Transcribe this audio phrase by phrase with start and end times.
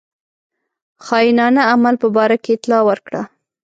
[1.05, 3.21] خاینانه عمل په باره کې اطلاع ورکړه.